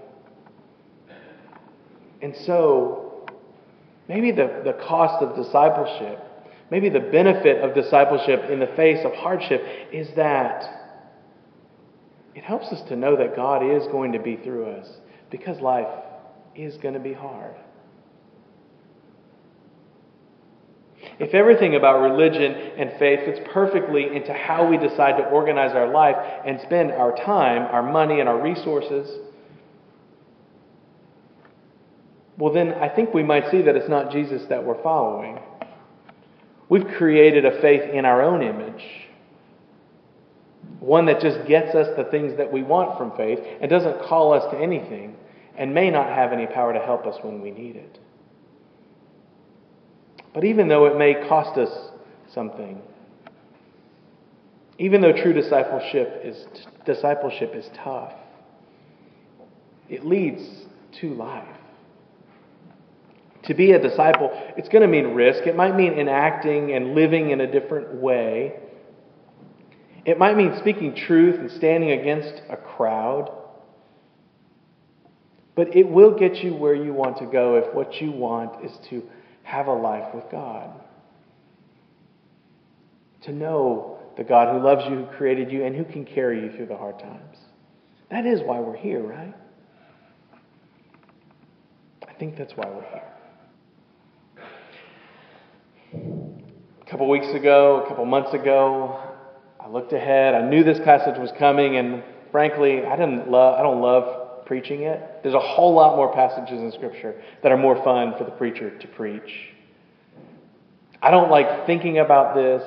And 2.22 2.36
so, 2.36 3.26
maybe 4.08 4.32
the, 4.32 4.62
the 4.64 4.74
cost 4.74 5.24
of 5.24 5.36
discipleship, 5.36 6.20
maybe 6.70 6.90
the 6.90 7.00
benefit 7.00 7.64
of 7.64 7.74
discipleship 7.74 8.50
in 8.50 8.60
the 8.60 8.68
face 8.76 9.04
of 9.04 9.14
hardship 9.14 9.64
is 9.92 10.10
that 10.16 10.82
it 12.36 12.44
helps 12.44 12.68
us 12.68 12.82
to 12.90 12.96
know 12.96 13.18
that 13.18 13.36
God 13.36 13.64
is 13.64 13.86
going 13.88 14.14
to 14.14 14.20
be 14.20 14.38
through 14.38 14.66
us 14.68 14.88
because 15.30 15.60
life 15.60 15.88
is 16.56 16.78
going 16.78 16.94
to 16.94 17.00
be 17.00 17.14
hard. 17.14 17.56
If 21.20 21.34
everything 21.34 21.76
about 21.76 22.02
religion 22.02 22.52
and 22.52 22.92
faith 22.98 23.26
fits 23.26 23.40
perfectly 23.52 24.16
into 24.16 24.34
how 24.34 24.68
we 24.68 24.78
decide 24.78 25.18
to 25.18 25.24
organize 25.30 25.76
our 25.76 25.88
life 25.92 26.16
and 26.46 26.60
spend 26.62 26.92
our 26.92 27.16
time, 27.16 27.64
our 27.64 27.84
money, 27.84 28.20
and 28.20 28.30
our 28.30 28.42
resources, 28.42 29.08
well, 32.42 32.52
then 32.52 32.74
I 32.74 32.90
think 32.90 33.14
we 33.14 33.22
might 33.22 33.52
see 33.52 33.62
that 33.62 33.76
it's 33.76 33.88
not 33.88 34.12
Jesus 34.12 34.42
that 34.50 34.66
we're 34.66 34.82
following. 34.82 35.38
We've 36.70 36.88
created 36.98 37.46
a 37.46 37.62
faith 37.62 37.84
in 37.94 38.04
our 38.04 38.24
own 38.24 38.42
image, 38.42 38.84
one 40.80 41.06
that 41.06 41.22
just 41.22 41.48
gets 41.48 41.76
us 41.76 41.96
the 41.96 42.06
things 42.06 42.36
that 42.38 42.52
we 42.52 42.64
want 42.64 42.98
from 42.98 43.16
faith 43.16 43.38
and 43.62 43.70
doesn't 43.70 44.02
call 44.02 44.34
us 44.34 44.52
to 44.52 44.60
anything 44.60 45.16
and 45.56 45.72
may 45.72 45.92
not 45.92 46.08
have 46.08 46.34
any 46.34 46.48
power 46.48 46.74
to 46.74 46.80
help 46.80 47.06
us 47.06 47.16
when 47.22 47.42
we 47.42 47.52
need 47.52 47.76
it. 47.76 48.00
But 50.34 50.44
even 50.44 50.68
though 50.68 50.88
it 50.88 50.98
may 50.98 51.14
cost 51.30 51.60
us 51.60 51.92
something, 52.34 52.82
even 54.80 55.02
though 55.02 55.14
true 55.14 55.34
discipleship 55.34 56.22
is, 56.24 56.44
discipleship 56.88 57.54
is 57.54 57.70
tough, 57.84 58.14
it 59.90 60.04
leads 60.04 60.42
to 61.02 61.14
life. 61.14 61.61
To 63.46 63.54
be 63.56 63.72
a 63.72 63.80
disciple, 63.80 64.30
it's 64.56 64.70
going 64.70 64.84
to 64.84 64.88
mean 64.88 65.16
risk. 65.16 65.48
It 65.48 65.56
might 65.56 65.76
mean 65.76 65.94
enacting 65.94 66.74
and 66.74 66.94
living 66.94 67.32
in 67.32 67.42
a 67.42 67.52
different 67.52 67.96
way. 67.96 68.60
It 70.06 70.18
might 70.18 70.38
mean 70.38 70.56
speaking 70.60 70.96
truth 70.96 71.40
and 71.40 71.52
standing 71.52 71.92
against 71.92 72.42
a 72.50 72.58
crowd. 72.58 73.32
But 75.56 75.76
it 75.76 75.88
will 75.88 76.18
get 76.18 76.38
you 76.38 76.56
where 76.56 76.76
you 76.76 76.94
want 76.94 77.18
to 77.18 77.26
go 77.26 77.56
if 77.56 77.74
what 77.74 78.02
you 78.02 78.12
want 78.12 78.64
is 78.64 78.72
to 78.90 79.04
have 79.44 79.68
a 79.68 79.74
life 79.74 80.14
with 80.14 80.26
God. 80.32 80.70
To 83.24 83.32
know 83.32 84.00
the 84.18 84.24
God 84.24 84.56
who 84.56 84.64
loves 84.64 84.84
you, 84.88 85.06
who 85.06 85.06
created 85.18 85.52
you, 85.52 85.64
and 85.66 85.76
who 85.76 85.84
can 85.84 86.06
carry 86.06 86.42
you 86.42 86.52
through 86.56 86.68
the 86.68 86.78
hard 86.78 87.00
times. 87.00 87.38
That 88.10 88.26
is 88.26 88.42
why 88.42 88.60
we're 88.60 88.78
here, 88.78 89.02
right? 89.02 89.36
I 92.08 92.14
think 92.14 92.38
that's 92.38 92.54
why 92.54 92.68
we're 92.68 92.90
here. 92.90 93.04
Couple 96.92 97.08
weeks 97.08 97.30
ago, 97.34 97.84
a 97.86 97.88
couple 97.88 98.04
months 98.04 98.34
ago, 98.34 99.00
I 99.62 99.70
looked 99.70 99.94
ahead. 99.94 100.36
I 100.36 100.42
knew 100.42 100.62
this 100.66 100.80
passage 100.80 101.18
was 101.18 101.32
coming, 101.40 101.78
and 101.78 102.04
frankly, 102.34 102.86
I 102.86 102.98
didn't 102.98 103.32
love. 103.32 103.58
I 103.58 103.64
don't 103.64 103.82
love 103.82 104.46
preaching 104.46 104.82
it. 104.82 105.00
There's 105.24 105.34
a 105.34 105.40
whole 105.40 105.74
lot 105.74 105.96
more 105.96 106.14
passages 106.14 106.60
in 106.60 106.70
Scripture 106.74 107.16
that 107.44 107.52
are 107.54 107.58
more 107.58 107.82
fun 107.82 108.16
for 108.18 108.26
the 108.26 108.32
preacher 108.32 108.78
to 108.78 108.88
preach. 108.90 109.54
I 111.02 111.12
don't 111.12 111.32
like 111.32 111.66
thinking 111.66 112.00
about 112.00 112.36
this, 112.36 112.62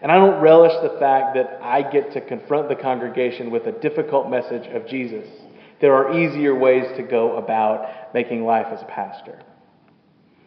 and 0.00 0.10
I 0.10 0.14
don't 0.14 0.40
relish 0.40 0.72
the 0.82 0.98
fact 0.98 1.34
that 1.34 1.60
I 1.62 1.82
get 1.82 2.14
to 2.14 2.22
confront 2.22 2.70
the 2.70 2.76
congregation 2.76 3.50
with 3.50 3.66
a 3.66 3.72
difficult 3.72 4.30
message 4.30 4.68
of 4.68 4.86
Jesus. 4.86 5.28
There 5.82 5.94
are 5.94 6.18
easier 6.18 6.58
ways 6.58 6.86
to 6.96 7.02
go 7.02 7.36
about 7.36 8.14
making 8.14 8.42
life 8.42 8.68
as 8.72 8.80
a 8.80 8.86
pastor. 8.86 9.38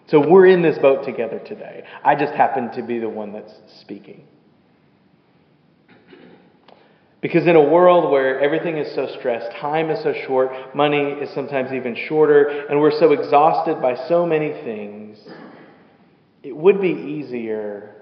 So 0.08 0.20
we're 0.20 0.48
in 0.48 0.62
this 0.62 0.78
boat 0.80 1.06
together 1.06 1.40
today. 1.40 1.86
I 2.04 2.16
just 2.16 2.34
happen 2.34 2.72
to 2.72 2.84
be 2.84 3.00
the 3.00 3.10
one 3.10 3.32
that's 3.32 3.54
speaking. 3.80 4.28
Because 7.22 7.48
in 7.48 7.56
a 7.56 7.64
world 7.64 8.12
where 8.12 8.38
everything 8.42 8.78
is 8.78 8.94
so 8.94 9.08
stressed, 9.18 9.56
time 9.56 9.90
is 9.90 10.04
so 10.04 10.14
short, 10.28 10.76
money 10.76 10.98
is 10.98 11.34
sometimes 11.34 11.72
even 11.72 11.96
shorter, 12.10 12.66
and 12.68 12.82
we're 12.82 13.00
so 13.00 13.14
exhausted 13.14 13.82
by 13.82 13.96
so 14.10 14.26
many 14.26 14.52
things, 14.66 15.20
it 16.44 16.54
would 16.54 16.82
be 16.82 16.90
easier, 16.90 17.96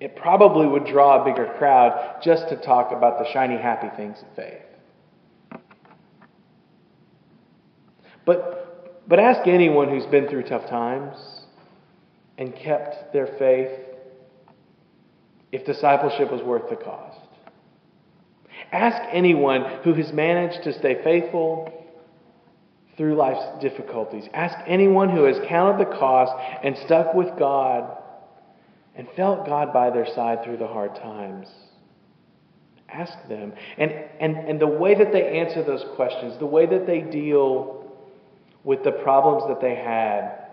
it 0.00 0.16
probably 0.16 0.66
would 0.66 0.84
draw 0.84 1.22
a 1.22 1.24
bigger 1.24 1.50
crowd 1.56 2.20
just 2.22 2.50
to 2.50 2.56
talk 2.56 2.92
about 2.92 3.18
the 3.18 3.32
shiny, 3.32 3.56
happy 3.56 3.88
things 3.96 4.18
of 4.20 4.36
faith. 4.36 4.60
But, 8.26 9.08
but 9.08 9.18
ask 9.18 9.48
anyone 9.48 9.88
who's 9.88 10.04
been 10.04 10.28
through 10.28 10.42
tough 10.42 10.68
times 10.68 11.37
and 12.38 12.54
kept 12.54 13.12
their 13.12 13.26
faith 13.38 13.70
if 15.50 15.66
discipleship 15.66 16.30
was 16.30 16.42
worth 16.42 16.70
the 16.70 16.76
cost. 16.76 17.18
Ask 18.72 19.02
anyone 19.12 19.80
who 19.82 19.94
has 19.94 20.12
managed 20.12 20.62
to 20.64 20.72
stay 20.72 21.02
faithful 21.02 21.72
through 22.96 23.14
life's 23.14 23.62
difficulties. 23.62 24.24
Ask 24.34 24.56
anyone 24.66 25.08
who 25.08 25.24
has 25.24 25.36
counted 25.48 25.86
the 25.86 25.96
cost 25.96 26.32
and 26.62 26.76
stuck 26.84 27.14
with 27.14 27.28
God 27.38 27.96
and 28.94 29.08
felt 29.16 29.46
God 29.46 29.72
by 29.72 29.90
their 29.90 30.06
side 30.14 30.44
through 30.44 30.58
the 30.58 30.66
hard 30.66 30.94
times. 30.96 31.48
Ask 32.88 33.12
them. 33.28 33.52
And, 33.76 33.92
and, 34.20 34.36
and 34.36 34.60
the 34.60 34.66
way 34.66 34.94
that 34.94 35.12
they 35.12 35.38
answer 35.38 35.62
those 35.62 35.84
questions, 35.94 36.38
the 36.38 36.46
way 36.46 36.66
that 36.66 36.86
they 36.86 37.00
deal 37.00 37.84
with 38.64 38.82
the 38.82 38.92
problems 38.92 39.44
that 39.48 39.60
they 39.60 39.76
had, 39.76 40.47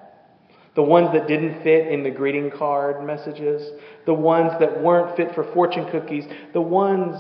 the 0.76 0.84
ones 0.84 1.10
that 1.14 1.28
didn't 1.28 1.64
fit 1.64 1.88
in 1.88 2.04
the 2.04 2.12
greeting 2.12 2.52
card 2.52 3.06
messages, 3.06 3.72
the 4.06 4.14
ones 4.14 4.52
that 4.60 4.82
weren't 4.82 5.16
fit 5.16 5.34
for 5.34 5.44
fortune 5.54 5.90
cookies, 5.90 6.26
the 6.54 6.62
ones 6.62 7.16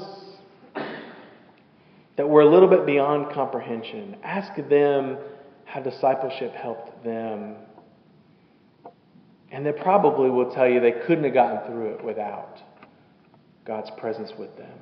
that 2.17 2.27
were 2.27 2.41
a 2.41 2.49
little 2.49 2.69
bit 2.69 2.85
beyond 2.85 3.33
comprehension. 3.33 4.17
Ask 4.23 4.55
them 4.69 5.17
how 5.65 5.81
discipleship 5.81 6.53
helped 6.53 7.03
them. 7.03 7.55
And 9.51 9.65
they 9.65 9.71
probably 9.71 10.29
will 10.29 10.51
tell 10.51 10.67
you 10.67 10.81
they 10.81 11.03
couldn't 11.07 11.23
have 11.23 11.33
gotten 11.33 11.71
through 11.71 11.95
it 11.95 12.03
without 12.03 12.61
God's 13.65 13.89
presence 13.97 14.31
with 14.37 14.55
them. 14.57 14.77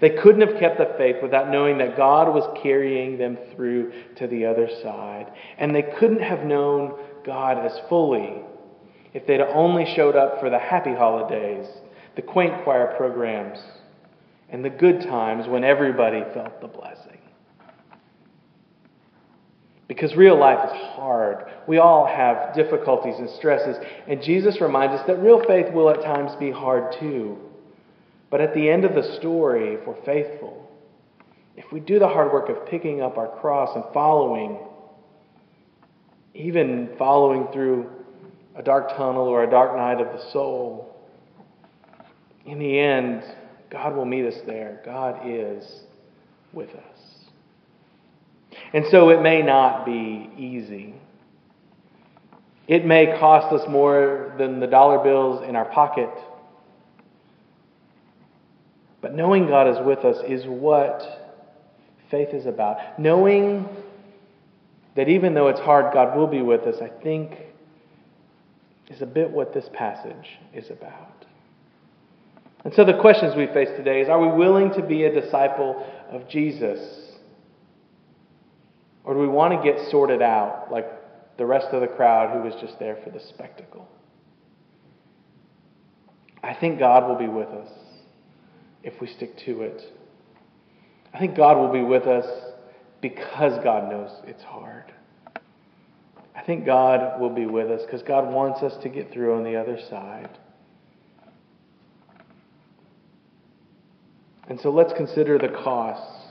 They 0.00 0.10
couldn't 0.10 0.46
have 0.46 0.58
kept 0.58 0.78
the 0.78 0.92
faith 0.98 1.16
without 1.22 1.50
knowing 1.50 1.78
that 1.78 1.96
God 1.96 2.34
was 2.34 2.44
carrying 2.62 3.16
them 3.16 3.38
through 3.54 3.92
to 4.16 4.26
the 4.26 4.44
other 4.44 4.68
side. 4.82 5.32
And 5.56 5.74
they 5.74 5.84
couldn't 5.98 6.20
have 6.20 6.44
known 6.44 6.98
God 7.28 7.58
as 7.58 7.78
fully 7.90 8.40
if 9.12 9.26
they'd 9.26 9.42
only 9.42 9.84
showed 9.94 10.16
up 10.16 10.40
for 10.40 10.48
the 10.48 10.58
happy 10.58 10.94
holidays, 10.94 11.66
the 12.16 12.22
quaint 12.22 12.64
choir 12.64 12.94
programs, 12.96 13.58
and 14.48 14.64
the 14.64 14.70
good 14.70 15.02
times 15.02 15.46
when 15.46 15.62
everybody 15.62 16.22
felt 16.32 16.58
the 16.62 16.68
blessing. 16.68 17.20
Because 19.88 20.16
real 20.16 20.38
life 20.38 20.70
is 20.70 20.80
hard. 20.94 21.50
We 21.66 21.76
all 21.76 22.06
have 22.06 22.54
difficulties 22.54 23.16
and 23.18 23.28
stresses. 23.28 23.76
And 24.06 24.22
Jesus 24.22 24.62
reminds 24.62 24.98
us 24.98 25.06
that 25.06 25.22
real 25.22 25.42
faith 25.46 25.70
will 25.74 25.90
at 25.90 26.02
times 26.02 26.34
be 26.40 26.50
hard 26.50 26.94
too. 26.98 27.36
But 28.30 28.40
at 28.40 28.54
the 28.54 28.70
end 28.70 28.86
of 28.86 28.94
the 28.94 29.16
story, 29.18 29.74
if 29.74 29.86
we're 29.86 30.02
faithful, 30.06 30.66
if 31.56 31.70
we 31.72 31.80
do 31.80 31.98
the 31.98 32.08
hard 32.08 32.32
work 32.32 32.48
of 32.48 32.66
picking 32.66 33.02
up 33.02 33.18
our 33.18 33.38
cross 33.40 33.74
and 33.74 33.84
following, 33.92 34.58
even 36.38 36.90
following 36.96 37.48
through 37.52 37.90
a 38.54 38.62
dark 38.62 38.90
tunnel 38.90 39.26
or 39.26 39.42
a 39.42 39.50
dark 39.50 39.76
night 39.76 40.00
of 40.00 40.16
the 40.16 40.30
soul, 40.32 40.96
in 42.46 42.58
the 42.60 42.78
end, 42.78 43.24
God 43.70 43.96
will 43.96 44.04
meet 44.04 44.24
us 44.24 44.38
there. 44.46 44.80
God 44.84 45.20
is 45.26 45.64
with 46.52 46.70
us. 46.70 46.98
And 48.72 48.84
so 48.90 49.10
it 49.10 49.20
may 49.20 49.42
not 49.42 49.84
be 49.84 50.30
easy. 50.38 50.94
It 52.68 52.84
may 52.86 53.18
cost 53.18 53.52
us 53.52 53.68
more 53.68 54.34
than 54.38 54.60
the 54.60 54.66
dollar 54.66 55.02
bills 55.02 55.44
in 55.46 55.56
our 55.56 55.64
pocket. 55.66 56.10
But 59.00 59.14
knowing 59.14 59.48
God 59.48 59.68
is 59.68 59.84
with 59.84 60.04
us 60.04 60.22
is 60.26 60.44
what 60.46 61.02
faith 62.10 62.28
is 62.32 62.46
about. 62.46 62.98
Knowing 62.98 63.68
that 64.98 65.08
even 65.08 65.32
though 65.32 65.46
it's 65.46 65.60
hard, 65.60 65.94
God 65.94 66.16
will 66.16 66.26
be 66.26 66.42
with 66.42 66.62
us, 66.62 66.82
I 66.82 66.88
think 67.04 67.30
is 68.88 69.00
a 69.00 69.06
bit 69.06 69.30
what 69.30 69.54
this 69.54 69.68
passage 69.72 70.40
is 70.52 70.70
about. 70.70 71.24
And 72.64 72.74
so 72.74 72.84
the 72.84 72.98
questions 73.00 73.36
we 73.36 73.46
face 73.46 73.68
today 73.76 74.00
is 74.00 74.08
are 74.08 74.20
we 74.20 74.36
willing 74.36 74.72
to 74.72 74.82
be 74.82 75.04
a 75.04 75.20
disciple 75.20 75.86
of 76.10 76.28
Jesus? 76.28 76.80
Or 79.04 79.14
do 79.14 79.20
we 79.20 79.28
want 79.28 79.54
to 79.54 79.62
get 79.62 79.88
sorted 79.88 80.20
out 80.20 80.66
like 80.72 80.86
the 81.36 81.46
rest 81.46 81.68
of 81.68 81.80
the 81.80 81.86
crowd 81.86 82.36
who 82.36 82.42
was 82.42 82.60
just 82.60 82.80
there 82.80 82.98
for 83.04 83.10
the 83.10 83.20
spectacle? 83.20 83.86
I 86.42 86.54
think 86.54 86.80
God 86.80 87.08
will 87.08 87.18
be 87.18 87.28
with 87.28 87.50
us 87.50 87.70
if 88.82 89.00
we 89.00 89.06
stick 89.06 89.38
to 89.46 89.62
it. 89.62 89.80
I 91.14 91.20
think 91.20 91.36
God 91.36 91.56
will 91.56 91.72
be 91.72 91.84
with 91.84 92.08
us 92.08 92.47
because 93.00 93.62
God 93.62 93.90
knows 93.90 94.10
it's 94.24 94.42
hard. 94.42 94.92
I 96.34 96.42
think 96.44 96.64
God 96.64 97.20
will 97.20 97.34
be 97.34 97.46
with 97.46 97.70
us 97.70 97.82
because 97.84 98.02
God 98.02 98.32
wants 98.32 98.62
us 98.62 98.80
to 98.82 98.88
get 98.88 99.12
through 99.12 99.36
on 99.36 99.44
the 99.44 99.56
other 99.56 99.78
side. 99.90 100.38
And 104.48 104.58
so 104.60 104.70
let's 104.70 104.92
consider 104.94 105.38
the 105.38 105.48
costs. 105.48 106.24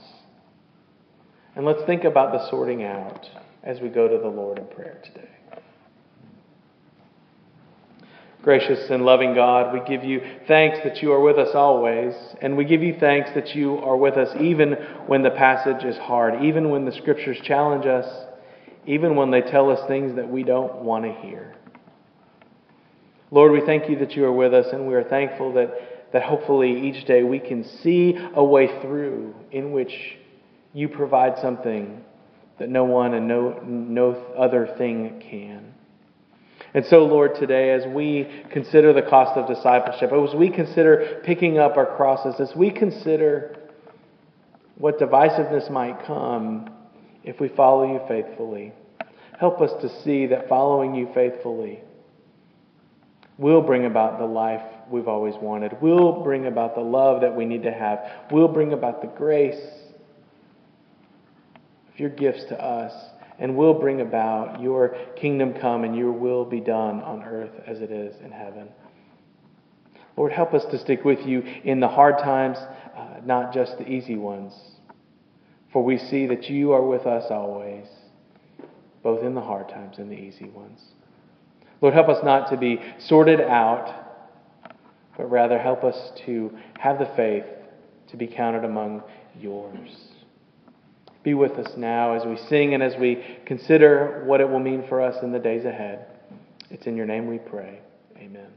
And 1.54 1.64
let's 1.64 1.82
think 1.86 2.04
about 2.04 2.32
the 2.32 2.48
sorting 2.50 2.84
out 2.84 3.26
as 3.62 3.80
we 3.80 3.88
go 3.88 4.08
to 4.08 4.18
the 4.18 4.28
Lord 4.28 4.58
in 4.58 4.66
prayer 4.66 5.00
today. 5.04 5.37
Gracious 8.42 8.88
and 8.90 9.04
loving 9.04 9.34
God, 9.34 9.74
we 9.74 9.80
give 9.80 10.04
you 10.04 10.20
thanks 10.46 10.78
that 10.84 11.02
you 11.02 11.12
are 11.12 11.20
with 11.20 11.38
us 11.38 11.54
always, 11.54 12.14
and 12.40 12.56
we 12.56 12.64
give 12.64 12.82
you 12.82 12.96
thanks 12.98 13.30
that 13.34 13.54
you 13.54 13.78
are 13.78 13.96
with 13.96 14.14
us 14.14 14.34
even 14.40 14.72
when 15.06 15.22
the 15.22 15.30
passage 15.30 15.84
is 15.84 15.96
hard, 15.98 16.42
even 16.44 16.70
when 16.70 16.84
the 16.84 16.92
scriptures 16.92 17.38
challenge 17.42 17.84
us, 17.84 18.06
even 18.86 19.16
when 19.16 19.30
they 19.30 19.40
tell 19.40 19.70
us 19.70 19.86
things 19.88 20.14
that 20.16 20.28
we 20.28 20.44
don't 20.44 20.76
want 20.76 21.04
to 21.04 21.12
hear. 21.26 21.54
Lord, 23.30 23.52
we 23.52 23.60
thank 23.66 23.90
you 23.90 23.98
that 23.98 24.12
you 24.12 24.24
are 24.24 24.32
with 24.32 24.54
us, 24.54 24.66
and 24.72 24.86
we 24.86 24.94
are 24.94 25.04
thankful 25.04 25.52
that 25.54 25.70
that 26.12 26.22
hopefully 26.22 26.88
each 26.88 27.06
day 27.06 27.22
we 27.22 27.38
can 27.38 27.64
see 27.82 28.16
a 28.34 28.42
way 28.42 28.80
through 28.80 29.34
in 29.52 29.72
which 29.72 29.92
you 30.72 30.88
provide 30.88 31.38
something 31.40 32.02
that 32.58 32.68
no 32.68 32.84
one 32.84 33.14
and 33.14 33.28
no, 33.28 33.60
no 33.64 34.12
other 34.36 34.74
thing 34.78 35.22
can. 35.30 35.74
And 36.74 36.84
so, 36.86 37.04
Lord, 37.04 37.34
today, 37.34 37.70
as 37.70 37.86
we 37.86 38.28
consider 38.50 38.92
the 38.92 39.02
cost 39.02 39.38
of 39.38 39.46
discipleship, 39.46 40.12
as 40.12 40.34
we 40.34 40.50
consider 40.50 41.20
picking 41.24 41.58
up 41.58 41.76
our 41.76 41.96
crosses, 41.96 42.38
as 42.40 42.54
we 42.54 42.70
consider 42.70 43.56
what 44.76 44.98
divisiveness 44.98 45.70
might 45.70 46.04
come 46.04 46.70
if 47.24 47.40
we 47.40 47.48
follow 47.48 47.92
you 47.92 48.00
faithfully, 48.06 48.72
help 49.38 49.60
us 49.60 49.70
to 49.80 50.02
see 50.02 50.26
that 50.26 50.48
following 50.48 50.94
you 50.94 51.08
faithfully 51.14 51.80
will 53.38 53.62
bring 53.62 53.86
about 53.86 54.18
the 54.18 54.26
life 54.26 54.62
we've 54.90 55.08
always 55.08 55.34
wanted, 55.40 55.80
will 55.80 56.22
bring 56.22 56.46
about 56.46 56.74
the 56.74 56.80
love 56.80 57.20
that 57.20 57.34
we 57.34 57.44
need 57.44 57.62
to 57.62 57.72
have, 57.72 57.98
will 58.30 58.48
bring 58.48 58.72
about 58.72 59.00
the 59.00 59.06
grace 59.08 59.60
of 61.92 61.98
your 61.98 62.10
gifts 62.10 62.44
to 62.44 62.60
us 62.62 62.92
and 63.38 63.56
will 63.56 63.74
bring 63.74 64.00
about 64.00 64.60
your 64.60 64.96
kingdom 65.16 65.54
come 65.54 65.84
and 65.84 65.96
your 65.96 66.12
will 66.12 66.44
be 66.44 66.60
done 66.60 67.00
on 67.02 67.22
earth 67.22 67.52
as 67.66 67.80
it 67.80 67.90
is 67.90 68.14
in 68.24 68.30
heaven. 68.30 68.68
Lord, 70.16 70.32
help 70.32 70.52
us 70.52 70.64
to 70.72 70.78
stick 70.78 71.04
with 71.04 71.20
you 71.24 71.42
in 71.62 71.78
the 71.78 71.88
hard 71.88 72.18
times, 72.18 72.58
uh, 72.58 73.20
not 73.24 73.54
just 73.54 73.78
the 73.78 73.88
easy 73.88 74.16
ones. 74.16 74.52
For 75.72 75.84
we 75.84 75.98
see 75.98 76.26
that 76.26 76.50
you 76.50 76.72
are 76.72 76.82
with 76.82 77.06
us 77.06 77.30
always, 77.30 77.86
both 79.02 79.22
in 79.22 79.34
the 79.34 79.40
hard 79.40 79.68
times 79.68 79.98
and 79.98 80.10
the 80.10 80.16
easy 80.16 80.48
ones. 80.48 80.80
Lord, 81.80 81.94
help 81.94 82.08
us 82.08 82.24
not 82.24 82.50
to 82.50 82.56
be 82.56 82.80
sorted 82.98 83.40
out, 83.40 83.94
but 85.16 85.30
rather 85.30 85.58
help 85.58 85.84
us 85.84 86.12
to 86.26 86.50
have 86.80 86.98
the 86.98 87.08
faith 87.14 87.44
to 88.08 88.16
be 88.16 88.26
counted 88.26 88.64
among 88.64 89.02
yours 89.38 90.07
be 91.28 91.34
with 91.34 91.52
us 91.58 91.76
now 91.76 92.14
as 92.14 92.24
we 92.24 92.38
sing 92.48 92.72
and 92.72 92.82
as 92.82 92.94
we 92.98 93.22
consider 93.44 94.22
what 94.24 94.40
it 94.40 94.48
will 94.48 94.60
mean 94.60 94.82
for 94.88 95.02
us 95.02 95.22
in 95.22 95.30
the 95.30 95.38
days 95.38 95.66
ahead. 95.66 96.06
It's 96.70 96.86
in 96.86 96.96
your 96.96 97.04
name 97.04 97.26
we 97.26 97.38
pray. 97.38 97.80
Amen. 98.16 98.48